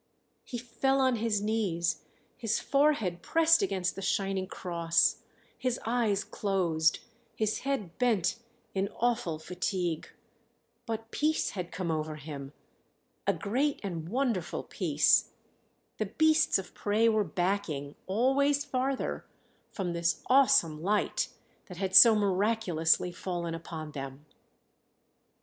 [0.43, 2.01] He fell on his knees,
[2.35, 5.17] his forehead pressed against the shining cross,
[5.55, 7.01] his eyes closed,
[7.35, 8.37] his head bent
[8.73, 10.07] in awful fatigue.
[10.87, 12.51] But peace had come over him
[13.27, 15.33] a great and wonderful peace.
[15.99, 19.27] The beasts of prey were backing, always farther,
[19.71, 21.27] from this awesome light
[21.67, 24.25] that had so miraculously fallen upon them.